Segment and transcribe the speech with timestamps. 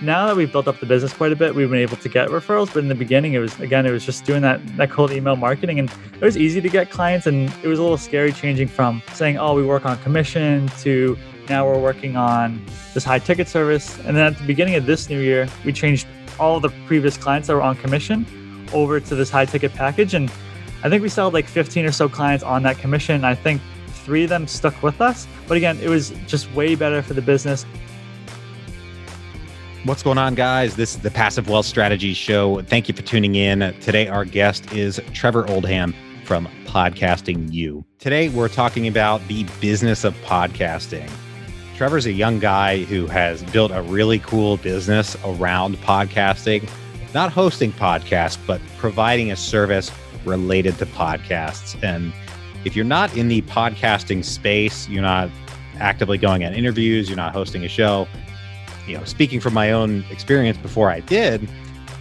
[0.00, 2.28] Now that we've built up the business quite a bit, we've been able to get
[2.28, 2.72] referrals.
[2.72, 5.36] But in the beginning, it was again, it was just doing that that cold email
[5.36, 8.68] marketing, and it was easy to get clients, and it was a little scary changing
[8.68, 11.18] from saying, "Oh, we work on commission" to
[11.48, 13.98] now we're working on this high ticket service.
[14.06, 16.06] And then at the beginning of this new year, we changed
[16.38, 18.26] all the previous clients that were on commission
[18.72, 20.30] over to this high ticket package, and
[20.84, 23.24] I think we sold like 15 or so clients on that commission.
[23.24, 23.60] I think
[24.04, 25.26] three of them stuck with us.
[25.48, 27.66] But again, it was just way better for the business.
[29.86, 30.74] What's going on, guys?
[30.74, 32.60] This is the Passive Wealth Strategy Show.
[32.62, 33.60] Thank you for tuning in.
[33.78, 35.94] Today, our guest is Trevor Oldham
[36.24, 37.84] from Podcasting You.
[38.00, 41.08] Today, we're talking about the business of podcasting.
[41.76, 46.68] Trevor's a young guy who has built a really cool business around podcasting,
[47.14, 49.92] not hosting podcasts, but providing a service
[50.24, 51.80] related to podcasts.
[51.84, 52.12] And
[52.64, 55.30] if you're not in the podcasting space, you're not
[55.78, 58.08] actively going on interviews, you're not hosting a show,
[58.86, 61.48] you know, speaking from my own experience before I did,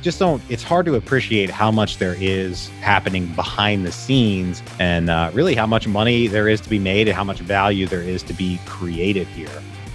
[0.01, 5.09] just don't, it's hard to appreciate how much there is happening behind the scenes and
[5.09, 8.03] uh, really how much money there is to be made and how much value there
[8.03, 9.49] is to be created here.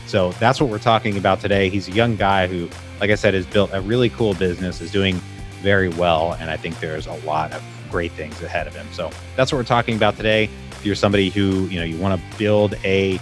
[0.07, 1.69] So that's what we're talking about today.
[1.69, 4.91] He's a young guy who, like I said, has built a really cool business, is
[4.91, 5.21] doing
[5.63, 6.33] very well.
[6.41, 8.89] And I think there's a lot of great things ahead of him.
[8.93, 10.51] So that's what we're talking about today.
[10.73, 13.21] If you're somebody who, you know, you want to build a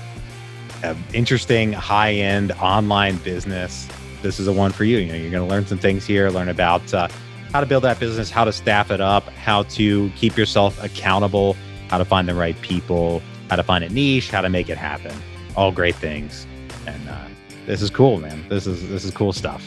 [1.12, 3.88] interesting high end online business,
[4.22, 4.98] this is a one for you.
[4.98, 7.08] You know, you're going to learn some things here, learn about uh,
[7.52, 11.56] how to build that business, how to staff it up, how to keep yourself accountable,
[11.88, 14.78] how to find the right people, how to find a niche, how to make it
[14.78, 15.14] happen.
[15.56, 16.46] All great things.
[16.86, 17.26] And uh,
[17.66, 18.48] this is cool, man.
[18.48, 19.64] This is this is cool stuff.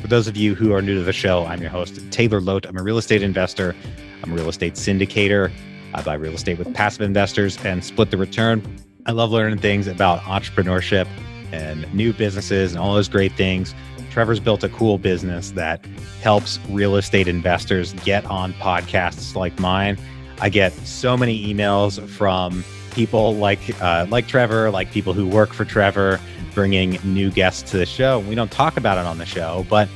[0.00, 2.66] For those of you who are new to the show, I'm your host, Taylor Loht.
[2.66, 3.74] I'm a real estate investor.
[4.22, 5.50] I'm a real estate syndicator.
[5.94, 8.62] I buy real estate with passive investors and split the return.
[9.06, 11.06] I love learning things about entrepreneurship
[11.52, 13.72] and new businesses and all those great things.
[14.10, 15.84] Trevor's built a cool business that
[16.22, 19.96] helps real estate investors get on podcasts like mine.
[20.40, 25.52] I get so many emails from people like uh, like Trevor, like people who work
[25.52, 26.20] for Trevor,
[26.52, 28.18] bringing new guests to the show.
[28.20, 29.88] We don't talk about it on the show, but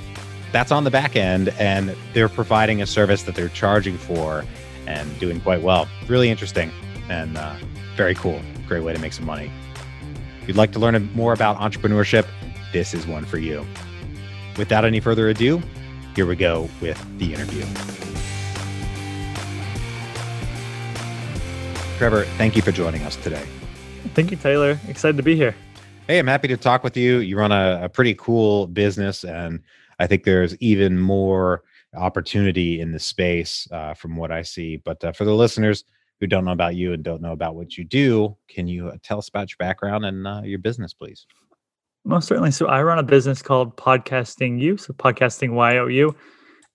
[0.52, 4.44] that's on the back end, and they're providing a service that they're charging for
[4.86, 5.88] and doing quite well.
[6.06, 6.70] Really interesting
[7.08, 7.56] and uh,
[7.96, 8.40] very cool
[8.70, 9.50] great way to make some money.
[10.40, 12.24] If you'd like to learn more about entrepreneurship,
[12.72, 13.66] this is one for you.
[14.56, 15.60] Without any further ado,
[16.14, 17.62] here we go with the interview.
[21.98, 23.44] Trevor, thank you for joining us today.
[24.14, 24.78] Thank you, Taylor.
[24.86, 25.54] Excited to be here.
[26.06, 27.18] Hey, I'm happy to talk with you.
[27.18, 29.60] You run a, a pretty cool business, and
[29.98, 31.64] I think there's even more
[31.96, 34.76] opportunity in the space uh, from what I see.
[34.76, 35.84] But uh, for the listeners,
[36.20, 38.96] who don't know about you and don't know about what you do, can you uh,
[39.02, 41.26] tell us about your background and uh, your business, please?
[42.04, 42.50] Most certainly.
[42.50, 46.14] So I run a business called Podcasting You, so Podcasting YOU.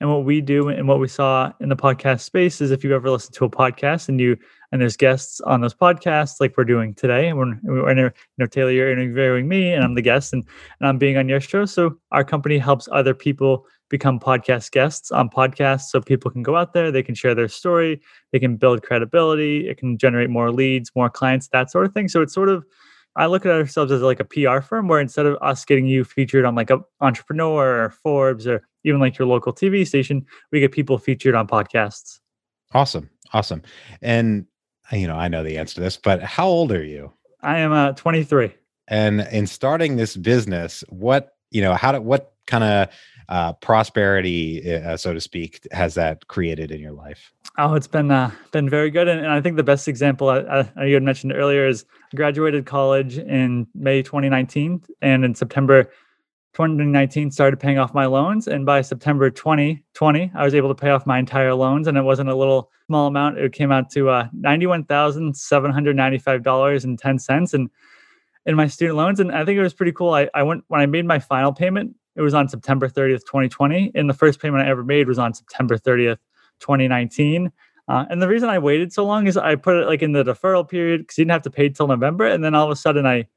[0.01, 2.93] And what we do and what we saw in the podcast space is if you
[2.93, 4.35] ever listen to a podcast and you
[4.71, 8.45] and there's guests on those podcasts like we're doing today, and we're, we're you know
[8.45, 10.43] Taylor, you're interviewing me and I'm the guest and,
[10.79, 11.63] and I'm being on your show.
[11.63, 16.55] So our company helps other people become podcast guests on podcasts so people can go
[16.55, 18.01] out there, they can share their story,
[18.31, 22.07] they can build credibility, it can generate more leads, more clients, that sort of thing.
[22.07, 22.65] So it's sort of
[23.17, 26.03] I look at ourselves as like a PR firm where instead of us getting you
[26.03, 30.59] featured on like a entrepreneur or Forbes or even like your local TV station, we
[30.59, 32.19] get people featured on podcasts.
[32.73, 33.09] Awesome.
[33.33, 33.61] Awesome.
[34.01, 34.45] And
[34.91, 37.11] you know, I know the answer to this, but how old are you?
[37.41, 38.53] I am uh 23.
[38.87, 42.89] And in starting this business, what, you know, how did what kind of
[43.29, 47.31] uh, prosperity, uh, so to speak, has that created in your life?
[47.57, 50.69] Oh, it's been uh, been very good, and, and I think the best example I,
[50.75, 55.83] I, you had mentioned earlier is graduated college in May 2019, and in September
[56.53, 60.89] 2019 started paying off my loans, and by September 2020, I was able to pay
[60.89, 64.09] off my entire loans, and it wasn't a little small amount; it came out to
[64.09, 67.69] uh, ninety-one thousand seven hundred ninety-five dollars and ten cents, and
[68.45, 70.13] in my student loans, and I think it was pretty cool.
[70.13, 73.91] I, I went when I made my final payment it was on September 30th, 2020.
[73.95, 76.17] And the first payment I ever made was on September 30th,
[76.59, 77.51] 2019.
[77.87, 80.23] Uh, and the reason I waited so long is I put it like in the
[80.23, 82.25] deferral period because you didn't have to pay till November.
[82.25, 83.27] And then all of a sudden I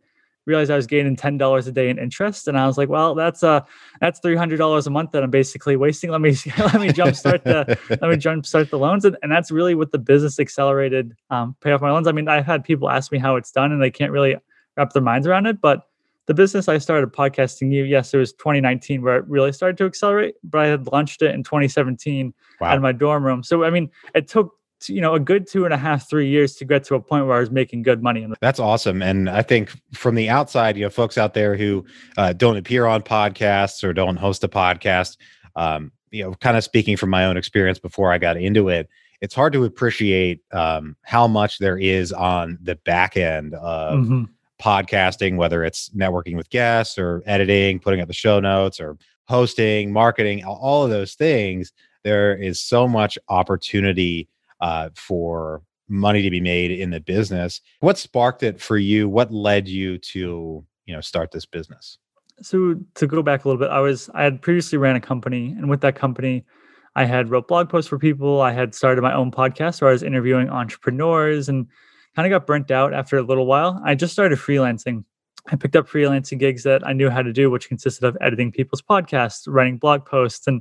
[0.49, 3.15] realized I was gaining ten dollars a day in interest, and I was like, "Well,
[3.15, 3.61] that's uh,
[4.01, 6.11] that's three hundred dollars a month that I'm basically wasting.
[6.11, 9.77] Let me let me jumpstart the let me jumpstart the loans." And, and that's really
[9.77, 12.09] what the business accelerated um, pay off my loans.
[12.09, 14.37] I mean, I've had people ask me how it's done, and they can't really
[14.77, 15.61] wrap their minds around it.
[15.61, 15.88] But
[16.29, 19.87] the business I started podcasting you, yes, it was 2019 where it really started to
[19.87, 22.69] accelerate, but I had launched it in 2017 wow.
[22.69, 23.43] out of my dorm room.
[23.43, 24.55] So I mean, it took
[24.87, 27.27] you know a good two and a half three years to get to a point
[27.27, 30.85] where i was making good money that's awesome and i think from the outside you
[30.85, 31.85] know folks out there who
[32.17, 35.17] uh, don't appear on podcasts or don't host a podcast
[35.57, 38.89] um, you know kind of speaking from my own experience before i got into it
[39.21, 44.25] it's hard to appreciate um, how much there is on the back end of mm-hmm.
[44.61, 48.97] Podcasting whether it's networking with guests or editing putting up the show notes or
[49.29, 51.73] hosting marketing all of those things
[52.05, 54.29] there is so much opportunity
[54.61, 57.61] uh, for money to be made in the business.
[57.81, 59.09] What sparked it for you?
[59.09, 61.99] What led you to you know start this business?
[62.41, 65.55] So to go back a little bit, I was I had previously ran a company,
[65.59, 66.45] and with that company,
[66.95, 68.41] I had wrote blog posts for people.
[68.41, 71.67] I had started my own podcast where I was interviewing entrepreneurs and
[72.19, 73.81] kind of got burnt out after a little while.
[73.85, 75.05] I just started freelancing.
[75.53, 78.51] I picked up freelancing gigs that I knew how to do, which consisted of editing
[78.51, 80.61] people's podcasts, writing blog posts, and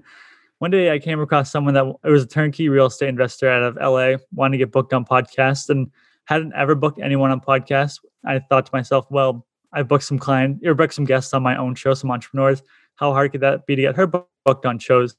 [0.59, 3.63] one day I came across someone that it was a turnkey real estate investor out
[3.63, 5.89] of LA, wanted to get booked on podcasts and
[6.25, 8.01] hadn't ever booked anyone on podcasts.
[8.24, 9.44] I thought to myself, well,
[9.74, 12.62] I booked some client or booked some guests on my own show, some entrepreneurs.
[12.98, 15.15] How hard could that be to get her booked on shows?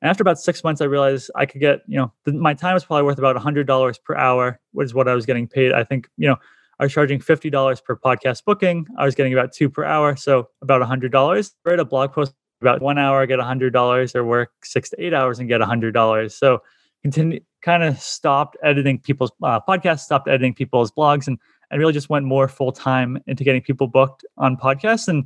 [0.00, 2.84] And after about six months, I realized I could get, you know, my time was
[2.84, 5.72] probably worth about $100 per hour, which is what I was getting paid.
[5.72, 6.36] I think, you know,
[6.78, 8.86] I was charging $50 per podcast booking.
[8.96, 10.14] I was getting about two per hour.
[10.14, 11.50] So about $100.
[11.66, 14.90] I read a blog post about one hour get a hundred dollars or work six
[14.90, 16.60] to eight hours and get a hundred dollars so
[17.02, 21.38] continue kind of stopped editing people's uh, podcasts stopped editing people's blogs and
[21.70, 25.24] i really just went more full time into getting people booked on podcasts and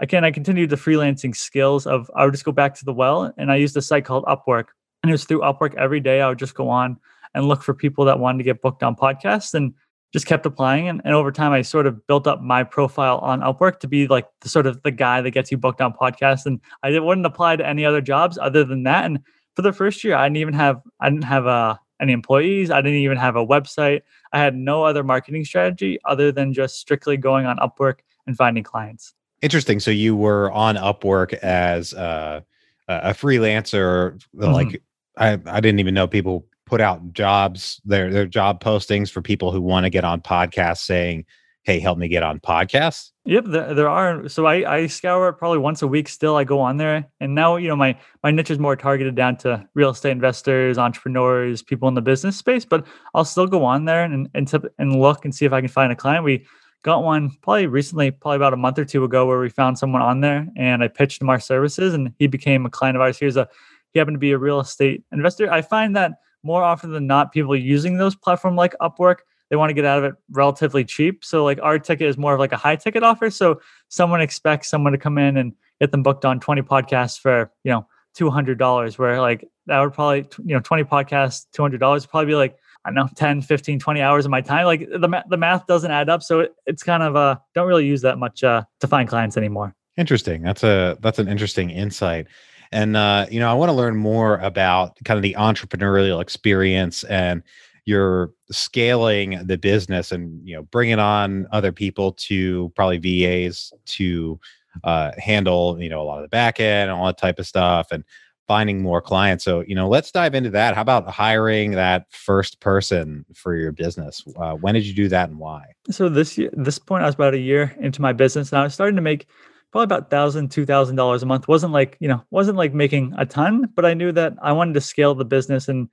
[0.00, 3.32] again i continued the freelancing skills of i would just go back to the well
[3.36, 4.66] and i used a site called upwork.
[5.02, 6.98] And it was through upwork every day i would just go on
[7.34, 9.74] and look for people that wanted to get booked on podcasts and
[10.12, 10.88] just kept applying.
[10.88, 14.06] And, and over time i sort of built up my profile on upwork to be
[14.06, 16.46] like the sort of the guy that gets you booked on podcasts.
[16.46, 19.04] And i didn't, wouldn't apply to any other jobs other than that.
[19.04, 19.20] And
[19.54, 22.70] for the first year i didn't even have i didn't have uh, any employees.
[22.70, 24.02] I didn't even have a website.
[24.32, 28.64] I had no other marketing strategy other than just strictly going on upwork and finding
[28.64, 29.14] clients
[29.46, 32.40] interesting so you were on upwork as uh,
[32.88, 34.52] a freelancer mm-hmm.
[34.52, 34.82] like
[35.16, 39.52] I, I didn't even know people put out jobs, their their job postings for people
[39.52, 41.24] who want to get on podcasts saying,
[41.62, 43.10] Hey, help me get on podcasts?
[43.24, 44.28] Yep, there, there are.
[44.28, 46.36] So I, I scour it probably once a week still.
[46.36, 47.04] I go on there.
[47.18, 50.78] And now, you know, my my niche is more targeted down to real estate investors,
[50.78, 55.00] entrepreneurs, people in the business space, but I'll still go on there and and, and
[55.00, 56.24] look and see if I can find a client.
[56.24, 56.46] We
[56.82, 60.02] got one probably recently, probably about a month or two ago, where we found someone
[60.02, 63.18] on there and I pitched him our services and he became a client of ours.
[63.18, 63.48] Here's a
[63.92, 65.50] he happened to be a real estate investor.
[65.50, 69.70] I find that more often than not, people using those platforms like Upwork, they want
[69.70, 71.24] to get out of it relatively cheap.
[71.24, 73.30] So like our ticket is more of like a high ticket offer.
[73.30, 77.50] So someone expects someone to come in and get them booked on 20 podcasts for,
[77.64, 77.86] you know,
[78.18, 82.56] $200 where like that would probably, you know, 20 podcasts, $200 would probably be like,
[82.86, 84.64] I don't know, 10, 15, 20 hours of my time.
[84.64, 86.22] Like the, the math doesn't add up.
[86.22, 89.36] So it, it's kind of, uh, don't really use that much uh, to find clients
[89.36, 89.74] anymore.
[89.96, 90.42] Interesting.
[90.42, 92.26] That's a, that's an interesting insight.
[92.72, 97.04] And uh, you know, I want to learn more about kind of the entrepreneurial experience
[97.04, 97.42] and
[97.84, 104.38] you're scaling the business and you know bringing on other people to probably VAs to
[104.84, 107.46] uh, handle you know a lot of the back end and all that type of
[107.46, 108.04] stuff and
[108.46, 109.44] finding more clients.
[109.44, 110.74] So you know, let's dive into that.
[110.74, 114.22] How about hiring that first person for your business?
[114.36, 115.64] Uh, when did you do that and why?
[115.90, 118.64] So this year, this point, I was about a year into my business, and I
[118.64, 119.26] was starting to make
[119.72, 121.48] probably about thousand, two thousand dollars a month.
[121.48, 124.74] wasn't like you know wasn't like making a ton, but I knew that I wanted
[124.74, 125.88] to scale the business and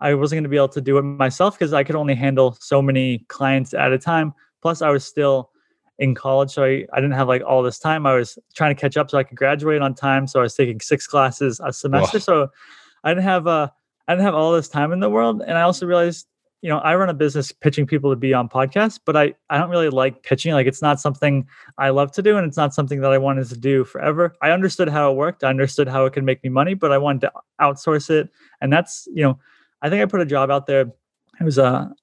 [0.00, 2.56] I wasn't going to be able to do it myself because I could only handle
[2.60, 4.32] so many clients at a time.
[4.62, 5.50] Plus, I was still
[5.98, 8.06] in college, so I, I didn't have like all this time.
[8.06, 10.26] I was trying to catch up so I could graduate on time.
[10.26, 12.18] So I was taking six classes a semester.
[12.20, 12.48] So
[13.04, 13.68] I didn't have uh
[14.06, 15.42] I didn't have all this time in the world.
[15.46, 16.26] And I also realized
[16.60, 19.58] you know, I run a business pitching people to be on podcasts, but I, I
[19.58, 20.52] don't really like pitching.
[20.52, 21.46] Like it's not something
[21.78, 24.34] I love to do and it's not something that I wanted to do forever.
[24.42, 25.44] I understood how it worked.
[25.44, 28.28] I understood how it could make me money, but I wanted to outsource it.
[28.60, 29.38] And that's, you know,
[29.82, 30.92] I think I put a job out there.
[31.40, 31.94] It was a,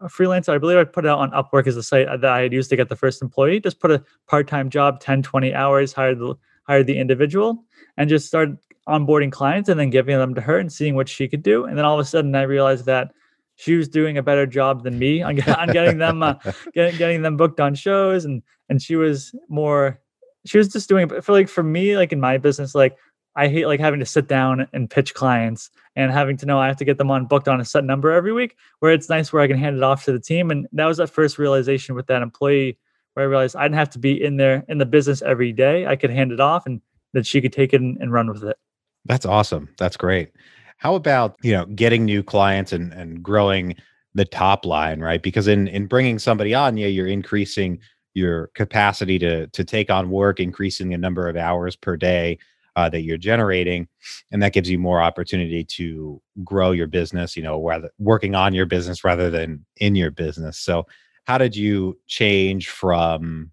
[0.00, 0.50] a freelancer.
[0.50, 2.70] I believe I put it out on Upwork as a site that I had used
[2.70, 3.60] to get the first employee.
[3.60, 6.34] Just put a part-time job, 10, 20 hours, hired the,
[6.64, 7.64] hired the individual
[7.96, 11.28] and just started onboarding clients and then giving them to her and seeing what she
[11.28, 11.64] could do.
[11.64, 13.12] And then all of a sudden I realized that
[13.56, 16.34] she was doing a better job than me on, on getting them uh,
[16.74, 20.00] getting, getting them booked on shows and and she was more
[20.44, 22.96] she was just doing it for like for me like in my business like
[23.36, 26.66] I hate like having to sit down and pitch clients and having to know I
[26.66, 29.32] have to get them on booked on a set number every week where it's nice
[29.32, 30.50] where I can hand it off to the team.
[30.50, 32.78] And that was that first realization with that employee
[33.12, 35.86] where I realized I didn't have to be in there in the business every day.
[35.86, 36.80] I could hand it off and
[37.12, 38.56] that she could take it and, and run with it.
[39.04, 39.68] That's awesome.
[39.78, 40.32] That's great.
[40.78, 43.76] How about, you know, getting new clients and and growing
[44.14, 45.22] the top line, right?
[45.22, 47.80] Because in in bringing somebody on, yeah, you're increasing
[48.14, 52.38] your capacity to to take on work, increasing the number of hours per day
[52.76, 53.88] uh, that you're generating,
[54.30, 57.36] and that gives you more opportunity to grow your business.
[57.36, 60.58] You know, rather working on your business rather than in your business.
[60.58, 60.86] So,
[61.24, 63.50] how did you change from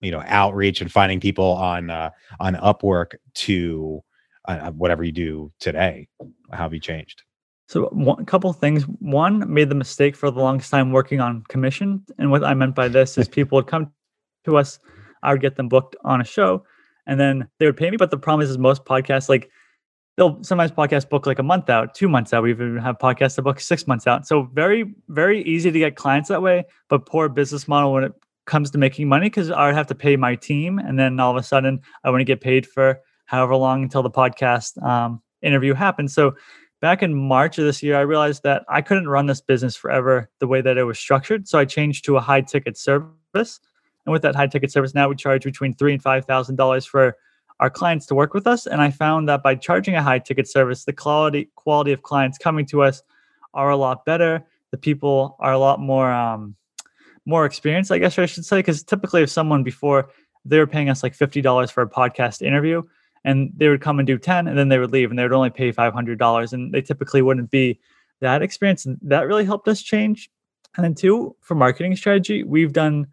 [0.00, 4.00] you know outreach and finding people on uh, on Upwork to
[4.46, 6.08] uh, whatever you do today?
[6.52, 7.22] How have you changed?
[7.68, 8.84] So one couple things.
[8.84, 12.74] One, made the mistake for the longest time working on commission, and what I meant
[12.74, 13.92] by this is people would come
[14.44, 14.78] to us,
[15.22, 16.64] I would get them booked on a show,
[17.08, 17.96] and then they would pay me.
[17.96, 19.50] But the problem is, most podcasts like
[20.16, 22.44] they'll sometimes podcast book like a month out, two months out.
[22.44, 24.26] We even have podcasts that book six months out.
[24.26, 28.12] So very very easy to get clients that way, but poor business model when it
[28.46, 31.32] comes to making money because I would have to pay my team, and then all
[31.32, 35.20] of a sudden I want to get paid for however long until the podcast um,
[35.42, 36.14] interview happens.
[36.14, 36.34] So
[36.80, 40.30] back in March of this year, I realized that I couldn't run this business forever
[40.40, 41.46] the way that it was structured.
[41.48, 43.60] So I changed to a high ticket service.
[44.08, 46.86] And with that high ticket service, now we charge between three and five thousand dollars
[46.86, 47.14] for
[47.60, 48.66] our clients to work with us.
[48.66, 52.38] And I found that by charging a high ticket service, the quality quality of clients
[52.38, 53.02] coming to us
[53.52, 54.46] are a lot better.
[54.70, 56.56] The people are a lot more um,
[57.26, 58.60] more experienced, I guess I should say.
[58.60, 60.08] Because typically, if someone before
[60.42, 62.82] they were paying us like fifty dollars for a podcast interview,
[63.24, 65.34] and they would come and do 10 and then they would leave and they would
[65.34, 67.78] only pay $500 and they typically wouldn't be
[68.20, 70.30] that experience and that really helped us change
[70.76, 73.06] and then two for marketing strategy we've done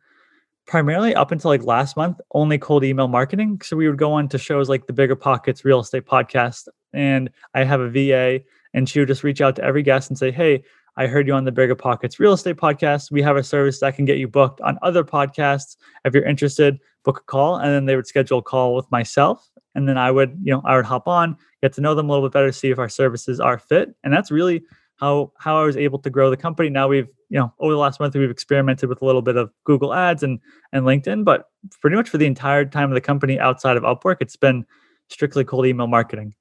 [0.67, 4.27] primarily up until like last month only cold email marketing so we would go on
[4.27, 8.39] to shows like the bigger pockets real estate podcast and i have a va
[8.73, 10.63] and she would just reach out to every guest and say hey
[10.97, 13.11] I heard you on the Bigger Pockets Real Estate Podcast.
[13.11, 15.75] We have a service that can get you booked on other podcasts.
[16.05, 17.57] If you're interested, book a call.
[17.57, 19.45] And then they would schedule a call with myself
[19.75, 22.13] and then I would, you know, I would hop on, get to know them a
[22.13, 23.93] little bit better, see if our services are fit.
[24.03, 24.63] And that's really
[24.97, 26.69] how how I was able to grow the company.
[26.69, 29.51] Now we've, you know, over the last month we've experimented with a little bit of
[29.65, 30.39] Google Ads and
[30.71, 31.45] and LinkedIn, but
[31.81, 34.65] pretty much for the entire time of the company outside of Upwork, it's been
[35.09, 36.33] strictly cold email marketing.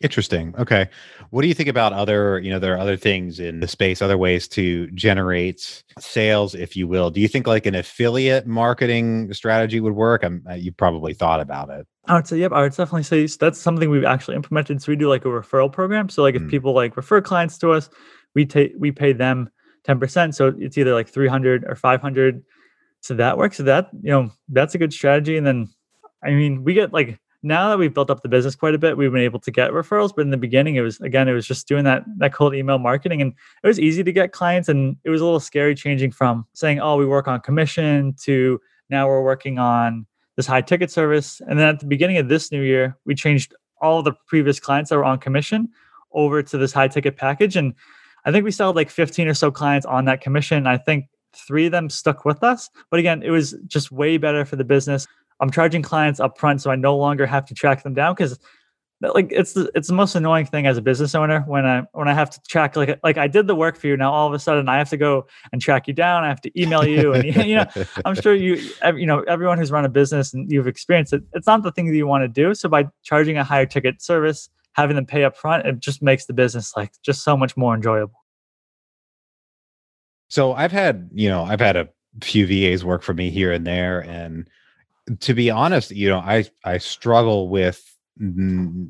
[0.00, 0.54] Interesting.
[0.58, 0.88] Okay.
[1.28, 4.00] What do you think about other, you know, there are other things in the space,
[4.00, 7.10] other ways to generate sales, if you will.
[7.10, 10.24] Do you think like an affiliate marketing strategy would work?
[10.24, 11.86] I'm, uh, you probably thought about it.
[12.06, 12.50] I would say, yep.
[12.52, 14.80] I would definitely say that's something we've actually implemented.
[14.80, 16.08] So we do like a referral program.
[16.08, 16.50] So like if mm.
[16.50, 17.90] people like refer clients to us,
[18.34, 19.50] we take we pay them
[19.84, 20.34] ten percent.
[20.34, 22.42] So it's either like three hundred or five hundred.
[23.00, 23.58] So that works.
[23.58, 25.36] So that you know that's a good strategy.
[25.36, 25.68] And then,
[26.24, 28.96] I mean, we get like now that we've built up the business quite a bit,
[28.96, 30.12] we've been able to get referrals.
[30.14, 32.78] But in the beginning, it was again, it was just doing that that cold email
[32.78, 33.32] marketing, and
[33.62, 36.80] it was easy to get clients, and it was a little scary changing from saying,
[36.80, 40.06] "Oh, we work on commission" to now we're working on
[40.36, 41.40] this high ticket service.
[41.46, 44.90] And then at the beginning of this new year, we changed all the previous clients
[44.90, 45.68] that were on commission
[46.12, 47.74] over to this high ticket package, and
[48.24, 50.66] I think we still had like 15 or so clients on that commission.
[50.66, 52.70] I think three of them stuck with us.
[52.90, 55.06] But again, it was just way better for the business.
[55.40, 58.38] I'm charging clients up front, so I no longer have to track them down because
[59.00, 62.06] like it's the it's the most annoying thing as a business owner when I when
[62.06, 64.34] I have to track like like I did the work for you now all of
[64.34, 67.14] a sudden I have to go and track you down I have to email you
[67.14, 67.66] and you know
[68.04, 68.60] I'm sure you
[68.94, 71.86] you know everyone who's run a business and you've experienced it it's not the thing
[71.86, 75.24] that you want to do so by charging a higher ticket service having them pay
[75.24, 78.14] up front it just makes the business like just so much more enjoyable.
[80.28, 81.88] So I've had you know I've had a
[82.20, 84.48] few VAs work for me here and there and
[85.18, 87.86] to be honest, you know, I I struggle with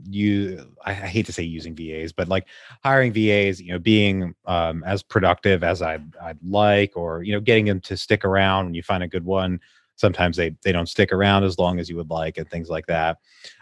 [0.08, 2.46] you I, hate to say using VAs, but like
[2.82, 7.40] hiring VAs, you know, being um, as productive as I'd, I'd like, or you know,
[7.40, 9.60] getting them to stick around when you find a good one.
[9.94, 12.86] Sometimes they they don't stick around as long as you would like, and things like
[12.86, 13.18] that.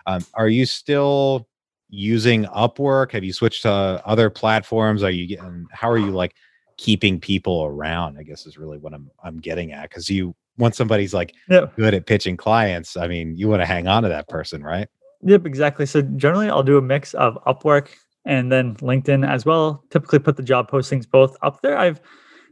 [0.07, 1.49] Um, are you still
[1.91, 3.13] using Upwork?
[3.13, 5.03] Have you switched to other platforms?
[5.03, 5.67] Are you getting?
[5.71, 6.35] How are you like
[6.79, 8.17] keeping people around?
[8.19, 11.75] I guess is really what I'm I'm getting at because you once somebody's like yep.
[11.77, 14.89] good at pitching clients, I mean, you want to hang on to that person, right?
[15.23, 15.87] Yep, exactly.
[15.87, 17.89] So generally, I'll do a mix of Upwork
[18.25, 19.83] and then LinkedIn as well.
[19.91, 21.79] Typically, put the job postings both up there.
[21.79, 22.01] I've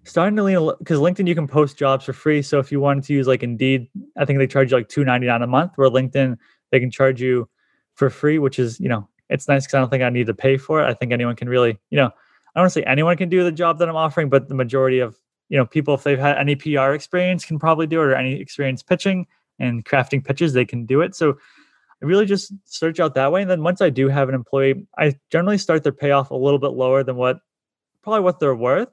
[0.04, 2.42] starting to lean because LinkedIn you can post jobs for free.
[2.42, 5.04] So if you wanted to use like Indeed, I think they charge you like two
[5.04, 5.72] ninety nine a month.
[5.76, 6.36] Where LinkedIn
[6.70, 7.48] they can charge you
[7.94, 10.34] for free, which is you know it's nice because I don't think I need to
[10.34, 10.88] pay for it.
[10.88, 13.44] I think anyone can really you know I don't want to say anyone can do
[13.44, 16.38] the job that I'm offering, but the majority of you know, people if they've had
[16.38, 19.26] any PR experience can probably do it, or any experience pitching
[19.58, 21.14] and crafting pitches, they can do it.
[21.14, 21.38] So
[22.02, 23.42] I really just search out that way.
[23.42, 26.58] And then once I do have an employee, I generally start their payoff a little
[26.58, 27.38] bit lower than what
[28.02, 28.88] probably what they're worth.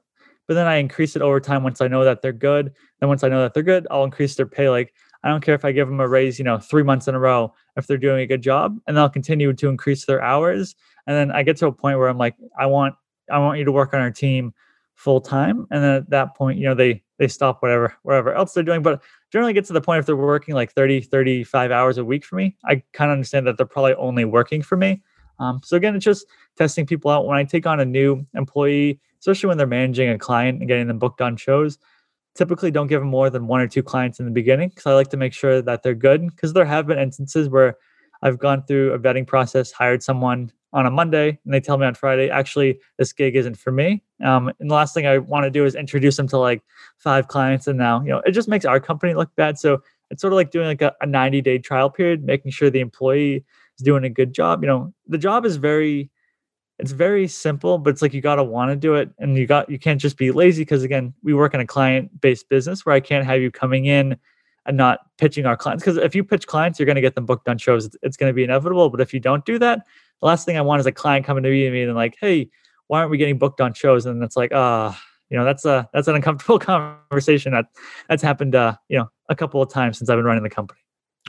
[0.46, 2.72] But then I increase it over time once I know that they're good.
[3.00, 4.68] Then once I know that they're good, I'll increase their pay.
[4.68, 7.14] Like I don't care if I give them a raise, you know, three months in
[7.14, 10.74] a row if they're doing a good job, and they'll continue to increase their hours.
[11.06, 12.94] And then I get to a point where I'm like, I want
[13.30, 14.52] I want you to work on our team
[14.94, 15.66] full time.
[15.70, 18.82] And then at that point, you know, they they stop whatever whatever else they're doing.
[18.82, 22.24] But generally get to the point if they're working like 30, 35 hours a week
[22.24, 25.02] for me, I kind of understand that they're probably only working for me.
[25.40, 27.26] Um, so again, it's just testing people out.
[27.26, 30.86] When I take on a new employee, especially when they're managing a client and getting
[30.86, 31.78] them booked on shows,
[32.34, 34.94] typically don't give them more than one or two clients in the beginning because I
[34.94, 36.26] like to make sure that they're good.
[36.26, 37.76] Because there have been instances where
[38.22, 41.86] I've gone through a vetting process, hired someone on a Monday, and they tell me
[41.86, 44.02] on Friday, actually, this gig isn't for me.
[44.22, 46.62] Um, and the last thing I want to do is introduce them to like
[46.98, 49.58] five clients, and now you know it just makes our company look bad.
[49.58, 52.70] So it's sort of like doing like a, a 90 day trial period, making sure
[52.70, 53.44] the employee
[53.78, 54.62] is doing a good job.
[54.62, 56.10] You know, the job is very
[56.80, 59.46] it's very simple, but it's like you got to want to do it and you
[59.46, 62.84] got you can't just be lazy because again, we work in a client based business
[62.84, 64.16] where I can't have you coming in
[64.66, 67.26] and not pitching our clients because if you pitch clients, you're going to get them
[67.26, 67.86] booked on shows.
[67.86, 69.86] It's, it's going to be inevitable, but if you don't do that,
[70.24, 72.48] the last thing I want is a client coming to me and being like, "Hey,
[72.86, 74.94] why aren't we getting booked on shows?" And it's like, "Ah, uh,
[75.28, 76.58] you know, that's a that's an uncomfortable
[77.12, 77.66] conversation that
[78.08, 80.80] that's happened uh, you know, a couple of times since I've been running the company.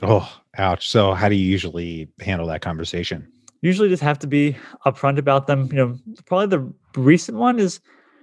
[0.02, 0.26] Oh,
[0.56, 0.88] ouch.
[0.88, 3.30] So how do you usually handle that conversation?
[3.60, 5.66] Usually just have to be upfront about them.
[5.66, 7.80] You know, probably the recent one is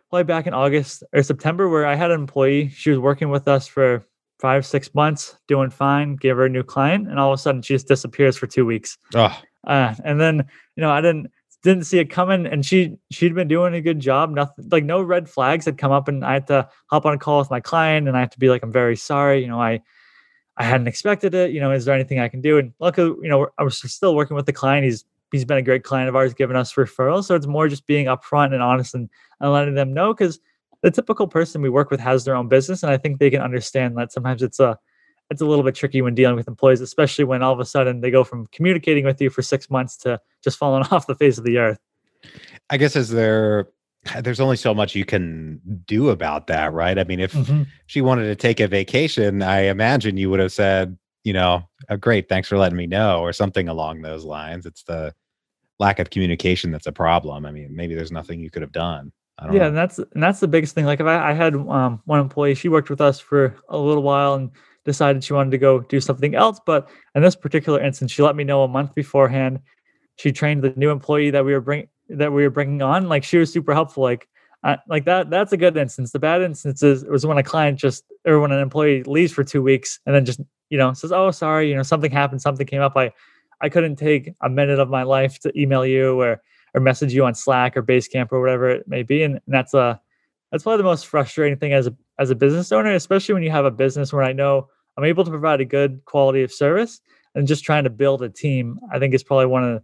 [0.10, 2.70] probably back in August or September where I had an employee.
[2.70, 4.08] She was working with us for
[4.40, 7.62] five, six months, doing fine, gave her a new client, and all of a sudden
[7.62, 8.98] she just disappears for two weeks.
[9.14, 9.40] Oh.
[9.66, 11.32] Uh, and then, you know, I didn't
[11.64, 15.02] didn't see it coming and she she'd been doing a good job nothing like no
[15.02, 17.62] red flags had come up and i had to hop on a call with my
[17.62, 19.82] client and i have to be like i'm very sorry you know i
[20.58, 21.52] I hadn't expected it.
[21.52, 22.58] You know, is there anything I can do?
[22.58, 24.86] And luckily, you know, I was still working with the client.
[24.86, 27.26] He's he's been a great client of ours, giving us referrals.
[27.26, 30.40] So it's more just being upfront and honest and, and letting them know because
[30.84, 33.42] the typical person we work with has their own business, and I think they can
[33.42, 34.78] understand that sometimes it's a
[35.30, 38.02] it's a little bit tricky when dealing with employees, especially when all of a sudden
[38.02, 41.38] they go from communicating with you for six months to just falling off the face
[41.38, 41.80] of the earth.
[42.70, 43.68] I guess is there
[44.22, 47.00] there's only so much you can do about that, right?
[47.00, 47.64] I mean, if mm-hmm.
[47.86, 51.98] she wanted to take a vacation, I imagine you would have said, you know, oh,
[51.98, 54.66] great, thanks for letting me know, or something along those lines.
[54.66, 55.14] It's the
[55.80, 57.46] lack of communication that's a problem.
[57.46, 59.14] I mean, maybe there's nothing you could have done.
[59.42, 59.68] yeah, know.
[59.68, 60.86] and that's and that's the biggest thing.
[60.86, 64.04] Like if I, I had um, one employee, she worked with us for a little
[64.04, 64.52] while and
[64.86, 66.60] decided she wanted to go do something else.
[66.66, 69.60] But in this particular instance, she let me know a month beforehand.
[70.18, 73.24] She trained the new employee that we were bringing that we were bringing on, like
[73.24, 74.04] she was super helpful.
[74.04, 74.28] Like,
[74.88, 75.30] like that.
[75.30, 76.12] That's a good instance.
[76.12, 79.44] The bad instance is was when a client just or when an employee leaves for
[79.44, 82.66] two weeks and then just you know says, "Oh, sorry, you know something happened, something
[82.66, 82.94] came up.
[82.96, 83.12] I
[83.62, 86.42] I couldn't take a minute of my life to email you or
[86.74, 89.74] or message you on Slack or Basecamp or whatever it may be." And, and that's
[89.74, 90.00] a
[90.52, 93.52] that's probably the most frustrating thing as a as a business owner, especially when you
[93.52, 97.02] have a business where I know I'm able to provide a good quality of service
[97.36, 98.80] and just trying to build a team.
[98.92, 99.84] I think is probably one of the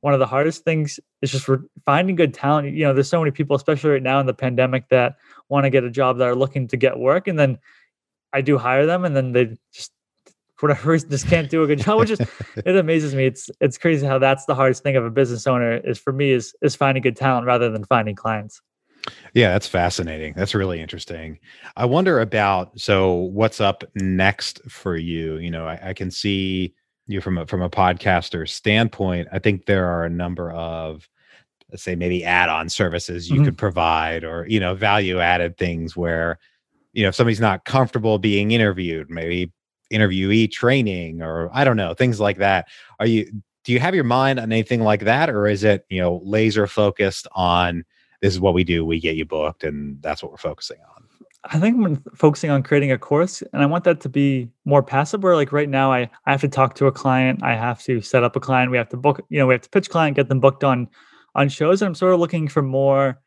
[0.00, 2.74] one of the hardest things is just for finding good talent.
[2.74, 5.16] You know, there's so many people, especially right now in the pandemic, that
[5.48, 7.58] want to get a job that are looking to get work, and then
[8.32, 9.92] I do hire them, and then they just
[10.56, 11.98] for whatever reason just can't do a good job.
[11.98, 12.20] Which is
[12.56, 13.26] it amazes me.
[13.26, 16.32] It's it's crazy how that's the hardest thing of a business owner is for me
[16.32, 18.60] is is finding good talent rather than finding clients.
[19.34, 20.34] Yeah, that's fascinating.
[20.36, 21.38] That's really interesting.
[21.76, 25.36] I wonder about so what's up next for you.
[25.36, 26.74] You know, I, I can see
[27.10, 31.08] you from a from a podcaster standpoint, I think there are a number of
[31.70, 33.44] let's say maybe add-on services you mm-hmm.
[33.46, 36.38] could provide or you know value added things where
[36.92, 39.52] you know if somebody's not comfortable being interviewed maybe
[39.92, 42.66] interviewee training or i don't know things like that
[42.98, 43.30] are you
[43.64, 46.66] do you have your mind on anything like that or is it you know laser
[46.66, 47.84] focused on
[48.20, 51.04] this is what we do we get you booked and that's what we're focusing on
[51.44, 54.82] I think I'm focusing on creating a course and I want that to be more
[54.82, 57.82] passive where like right now I, I have to talk to a client, I have
[57.84, 59.88] to set up a client, we have to book, you know, we have to pitch
[59.88, 60.88] client, get them booked on
[61.34, 61.80] on shows.
[61.80, 63.20] And I'm sort of looking for more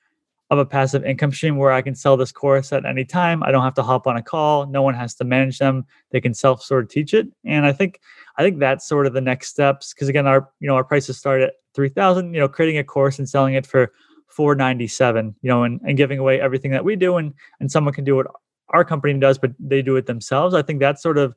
[0.49, 3.41] of a passive income stream where I can sell this course at any time.
[3.41, 4.67] I don't have to hop on a call.
[4.67, 5.85] No one has to manage them.
[6.11, 7.27] They can self sort of teach it.
[7.43, 7.99] And I think
[8.37, 9.93] I think that's sort of the next steps.
[9.93, 12.83] Cause again, our you know, our prices start at three thousand, you know, creating a
[12.83, 13.91] course and selling it for
[14.35, 18.03] 497 you know and, and giving away everything that we do and and someone can
[18.03, 18.27] do what
[18.69, 20.55] our company does but they do it themselves.
[20.55, 21.35] I think that's sort of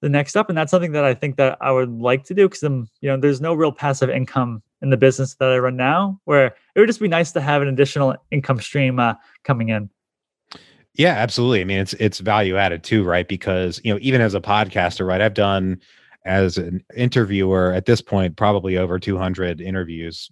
[0.00, 2.46] the next step and that's something that i think that i would like to do
[2.46, 2.62] because
[3.00, 6.54] you know there's no real passive income in the business that i run now where
[6.74, 9.88] it would just be nice to have an additional income stream uh, coming in.
[10.92, 11.62] Yeah absolutely.
[11.62, 13.26] I mean it's it's value added too right?
[13.26, 15.80] Because you know even as a podcaster right i've done
[16.26, 20.30] as an interviewer at this point probably over 200 interviews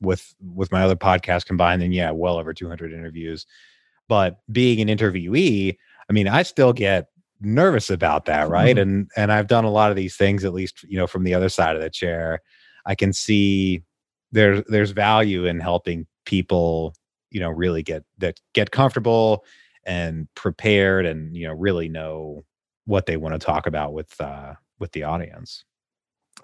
[0.00, 3.46] with with my other podcast combined, then yeah, well over 200 interviews.
[4.08, 5.76] But being an interviewee,
[6.08, 7.08] I mean, I still get
[7.40, 8.76] nervous about that, right?
[8.76, 8.82] Mhm.
[8.82, 11.34] And and I've done a lot of these things, at least you know from the
[11.34, 12.40] other side of the chair.
[12.86, 13.82] I can see
[14.32, 16.94] there's there's value in helping people,
[17.30, 19.44] you know, really get that get comfortable
[19.84, 22.44] and prepared, and you know, really know
[22.86, 25.64] what they want to talk about with uh, with the audience.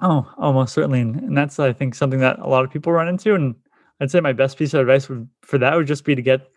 [0.01, 3.35] Oh, almost certainly, and that's I think something that a lot of people run into.
[3.35, 3.55] And
[4.01, 6.49] I'd say my best piece of advice would, for that would just be to get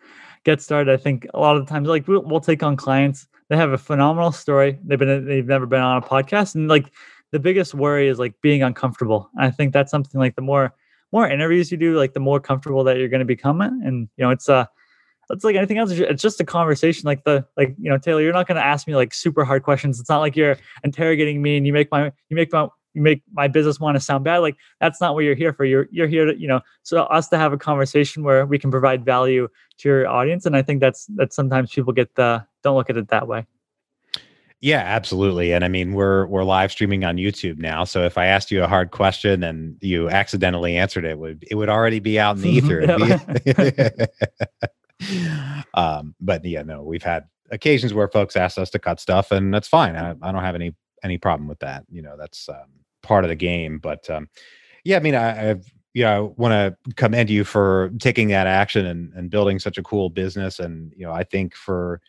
[0.44, 0.92] get started.
[0.92, 3.70] I think a lot of the times, like we'll, we'll take on clients, they have
[3.72, 4.78] a phenomenal story.
[4.84, 6.92] They've been they've never been on a podcast, and like
[7.30, 9.30] the biggest worry is like being uncomfortable.
[9.38, 10.74] I think that's something like the more
[11.12, 13.60] more interviews you do, like the more comfortable that you're going to become.
[13.60, 14.66] And you know, it's uh
[15.30, 15.90] it's like anything else.
[15.90, 17.06] It's just a conversation.
[17.06, 19.62] Like the like you know, Taylor, you're not going to ask me like super hard
[19.62, 20.00] questions.
[20.00, 22.68] It's not like you're interrogating me and you make my you make my
[22.98, 24.38] you make my business want to sound bad.
[24.38, 25.64] Like that's not what you're here for.
[25.64, 28.70] You're you're here to you know so us to have a conversation where we can
[28.70, 30.44] provide value to your audience.
[30.44, 33.46] And I think that's that sometimes people get the don't look at it that way.
[34.60, 35.52] Yeah, absolutely.
[35.52, 37.84] And I mean, we're we're live streaming on YouTube now.
[37.84, 41.54] So if I asked you a hard question and you accidentally answered it, would it
[41.54, 44.06] would already be out in the ether.
[45.74, 49.52] Um, but yeah, no, we've had occasions where folks asked us to cut stuff, and
[49.52, 49.96] that's fine.
[49.96, 51.84] I, I don't have any any problem with that.
[51.90, 52.66] You know, that's um,
[53.02, 53.78] part of the game.
[53.78, 54.28] But um,
[54.84, 55.64] yeah, I mean, I, I've
[55.98, 59.82] you know, want to commend you for taking that action and, and building such a
[59.82, 60.60] cool business.
[60.60, 62.00] And you know, I think for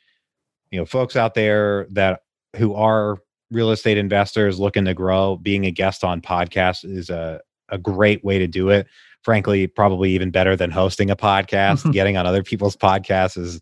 [0.69, 2.21] you know folks out there that
[2.56, 3.17] who are
[3.49, 8.23] real estate investors looking to grow, being a guest on podcasts is a a great
[8.23, 8.86] way to do it.
[9.23, 11.91] Frankly, probably even better than hosting a podcast.
[11.93, 13.60] Getting on other people's podcasts is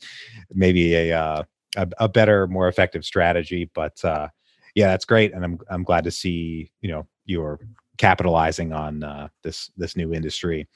[0.54, 1.44] maybe a uh,
[1.78, 3.70] a, a better, more effective strategy.
[3.74, 4.28] But uh,
[4.76, 7.60] yeah, that's great, and I'm I'm glad to see you know you're
[7.98, 10.68] capitalizing on uh, this this new industry.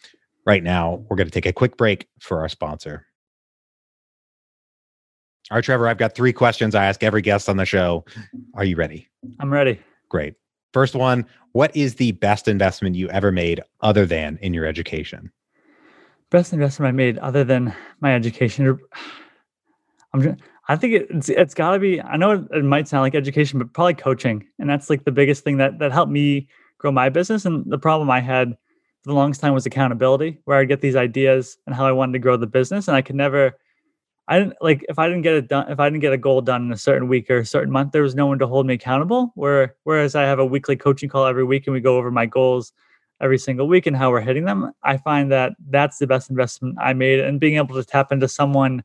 [0.45, 3.05] Right now, we're going to take a quick break for our sponsor.
[5.49, 8.05] All right, Trevor, I've got three questions I ask every guest on the show.
[8.53, 9.07] Are you ready?
[9.39, 9.79] I'm ready.
[10.09, 10.35] Great.
[10.73, 15.31] First one What is the best investment you ever made other than in your education?
[16.29, 18.79] Best investment I made other than my education.
[20.13, 22.01] I'm just, I think it, it's it's got to be.
[22.01, 25.11] I know it, it might sound like education, but probably coaching, and that's like the
[25.11, 26.47] biggest thing that that helped me
[26.77, 27.45] grow my business.
[27.45, 28.57] And the problem I had
[29.01, 32.13] for the longest time was accountability, where I'd get these ideas and how I wanted
[32.13, 33.57] to grow the business, and I could never.
[34.27, 35.69] I didn't like if I didn't get it done.
[35.69, 37.91] If I didn't get a goal done in a certain week or a certain month,
[37.91, 39.31] there was no one to hold me accountable.
[39.35, 42.27] Where whereas I have a weekly coaching call every week, and we go over my
[42.27, 42.71] goals
[43.19, 44.71] every single week and how we're hitting them.
[44.83, 48.27] I find that that's the best investment I made, and being able to tap into
[48.27, 48.83] someone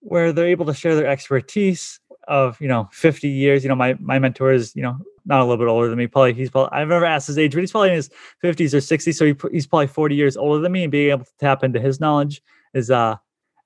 [0.00, 3.62] where they're able to share their expertise of you know 50 years.
[3.64, 6.06] You know, my my mentor is you know not a little bit older than me.
[6.06, 8.10] Probably he's probably I've never asked his age, but he's probably in his
[8.42, 9.14] 50s or 60s.
[9.14, 11.80] So he, he's probably 40 years older than me, and being able to tap into
[11.80, 12.42] his knowledge
[12.74, 13.16] is uh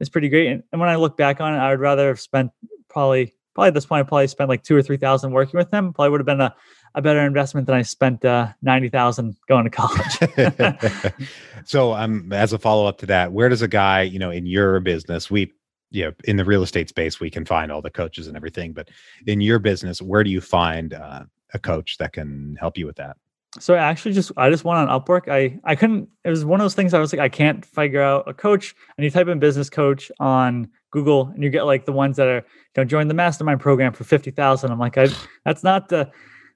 [0.01, 0.49] is pretty great.
[0.49, 2.53] And, and when I look back on it, I would rather have spent
[2.88, 5.73] probably probably at this point I probably spent like two or three thousand working with
[5.73, 5.92] him.
[5.92, 6.55] Probably would have been a,
[6.95, 11.12] a better investment than I spent uh, ninety thousand going to college.
[11.64, 14.81] so um as a follow-up to that, where does a guy, you know, in your
[14.81, 15.53] business, we
[15.92, 18.72] you know, in the real estate space, we can find all the coaches and everything,
[18.72, 18.88] but
[19.26, 21.24] in your business, where do you find uh,
[21.55, 23.16] a coach that can help you with that?
[23.61, 25.31] So I actually just I just went on Upwork.
[25.31, 26.09] I I couldn't.
[26.24, 26.94] It was one of those things.
[26.94, 28.74] I was like, I can't figure out a coach.
[28.96, 32.28] And you type in business coach on Google, and you get like the ones that
[32.28, 32.42] are you
[32.78, 34.70] know join the mastermind program for fifty thousand.
[34.72, 35.09] I'm like, I
[35.44, 36.11] that's not the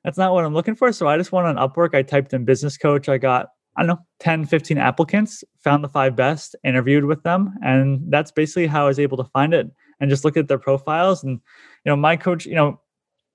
[0.04, 0.90] that's not what I'm looking for.
[0.90, 1.94] So I just went on Upwork.
[1.94, 3.10] I typed in business coach.
[3.10, 5.44] I got I don't know 10, 15 applicants.
[5.64, 6.56] Found the five best.
[6.64, 9.70] Interviewed with them, and that's basically how I was able to find it.
[10.00, 11.22] And just look at their profiles.
[11.24, 11.40] And
[11.84, 12.80] you know, my coach, you know,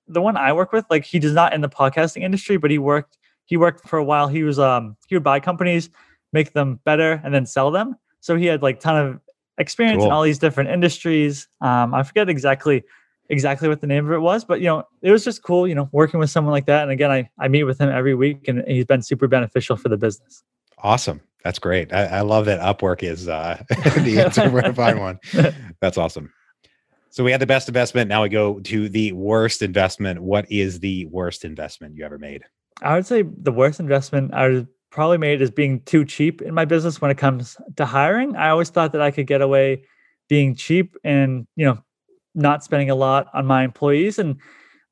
[0.06, 2.78] the one I work with, like he does not in the podcasting industry, but he
[2.78, 4.28] worked he worked for a while.
[4.28, 5.90] He was um he would buy companies,
[6.32, 7.96] make them better, and then sell them.
[8.20, 9.20] So he had like ton of
[9.58, 10.06] experience Cool.
[10.06, 11.48] in all these different industries.
[11.60, 12.84] Um, I forget exactly
[13.32, 15.74] exactly what the name of it was, but you know, it was just cool, you
[15.74, 16.82] know, working with someone like that.
[16.82, 19.88] And again, I I meet with him every week, and he's been super beneficial for
[19.88, 20.44] the business.
[20.78, 21.20] Awesome.
[21.42, 21.92] That's great.
[21.92, 25.18] I, I love that Upwork is uh, the answer where to find one.
[25.80, 26.32] That's awesome.
[27.10, 28.08] So we had the best investment.
[28.08, 30.20] Now we go to the worst investment.
[30.20, 32.44] What is the worst investment you ever made?
[32.80, 36.64] I would say the worst investment I probably made is being too cheap in my
[36.64, 38.36] business when it comes to hiring.
[38.36, 39.84] I always thought that I could get away
[40.28, 41.82] being cheap and, you know,
[42.34, 44.18] not spending a lot on my employees.
[44.18, 44.36] And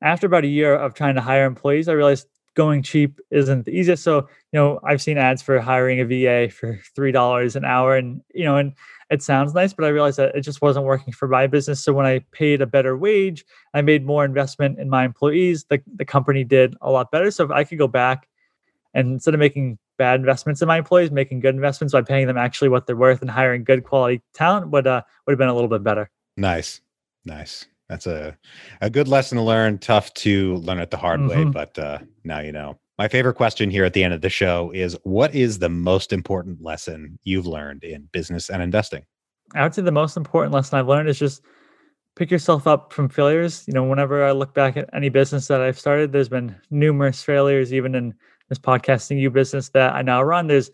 [0.01, 3.71] after about a year of trying to hire employees, I realized going cheap isn't the
[3.71, 4.03] easiest.
[4.03, 8.21] So, you know, I've seen ads for hiring a VA for $3 an hour and,
[8.33, 8.73] you know, and
[9.09, 11.83] it sounds nice, but I realized that it just wasn't working for my business.
[11.83, 15.65] So when I paid a better wage, I made more investment in my employees.
[15.65, 17.29] The, the company did a lot better.
[17.29, 18.27] So if I could go back
[18.93, 22.37] and instead of making bad investments in my employees, making good investments by paying them
[22.37, 25.53] actually what they're worth and hiring good quality talent would uh, would have been a
[25.53, 26.09] little bit better.
[26.37, 26.81] Nice.
[27.25, 27.65] Nice.
[27.89, 28.37] That's a
[28.79, 29.77] a good lesson to learn.
[29.77, 31.45] Tough to learn it the hard mm-hmm.
[31.45, 32.79] way, but uh, now you know.
[32.97, 36.13] My favorite question here at the end of the show is: What is the most
[36.13, 39.03] important lesson you've learned in business and investing?
[39.53, 41.43] I would say the most important lesson I've learned is just
[42.15, 43.65] pick yourself up from failures.
[43.67, 47.21] You know, whenever I look back at any business that I've started, there's been numerous
[47.23, 48.13] failures, even in
[48.47, 50.47] this podcasting you business that I now run.
[50.47, 50.71] There's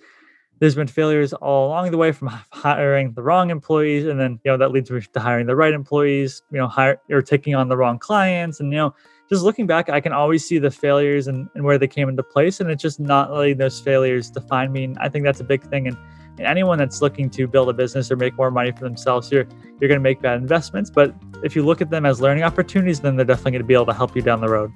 [0.59, 4.51] there's been failures all along the way from hiring the wrong employees and then you
[4.51, 7.69] know that leads me to hiring the right employees you know hire or taking on
[7.69, 8.59] the wrong clients.
[8.59, 8.95] And you know
[9.29, 12.23] just looking back i can always see the failures and, and where they came into
[12.23, 14.85] place and it's just not letting those failures define me.
[14.85, 15.87] And i think that's a big thing.
[15.87, 15.97] And,
[16.37, 19.47] and anyone that's looking to build a business or make more money for themselves you're
[19.79, 20.89] you're going to make bad investments.
[20.89, 23.75] But if you look at them as learning opportunities then they're definitely going to be
[23.75, 24.71] able to help you down the road.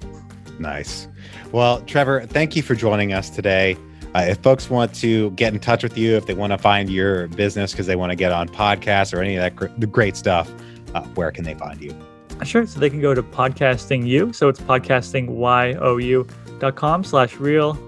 [0.60, 1.08] Nice.
[1.50, 3.76] Well trevor thank you for joining us today
[4.14, 6.90] uh, if folks want to get in touch with you, if they want to find
[6.90, 9.86] your business because they want to get on podcasts or any of that gr- the
[9.86, 10.52] great stuff,
[10.94, 11.96] uh, where can they find you?
[12.44, 12.66] Sure.
[12.66, 14.32] So they can go to podcasting you.
[14.32, 17.78] So it's podcastingyou.com slash real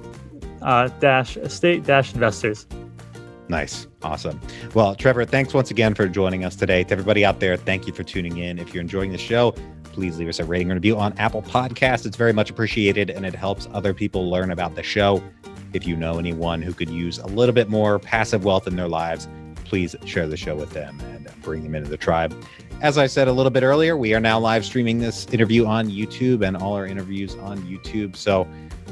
[0.62, 2.66] uh, dash estate dash investors.
[3.48, 3.86] Nice.
[4.02, 4.40] Awesome.
[4.72, 6.84] Well, Trevor, thanks once again for joining us today.
[6.84, 8.58] To everybody out there, thank you for tuning in.
[8.58, 9.54] If you're enjoying the show,
[9.92, 12.06] please leave us a rating and review on Apple Podcasts.
[12.06, 15.22] It's very much appreciated and it helps other people learn about the show.
[15.74, 18.88] If you know anyone who could use a little bit more passive wealth in their
[18.88, 19.28] lives,
[19.64, 22.34] please share the show with them and bring them into the tribe.
[22.80, 25.90] As I said a little bit earlier, we are now live streaming this interview on
[25.90, 28.14] YouTube and all our interviews on YouTube.
[28.14, 28.46] So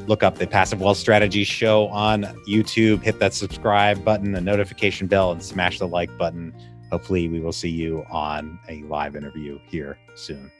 [0.06, 5.06] look up the Passive Wealth Strategy Show on YouTube, hit that subscribe button, the notification
[5.06, 6.54] bell, and smash the like button.
[6.90, 10.50] Hopefully, we will see you on a live interview here soon.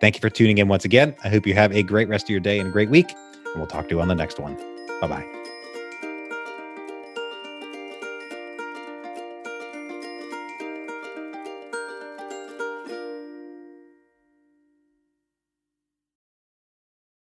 [0.00, 1.14] Thank you for tuning in once again.
[1.22, 3.56] I hope you have a great rest of your day and a great week, and
[3.56, 4.56] we'll talk to you on the next one.
[5.00, 5.41] Bye bye.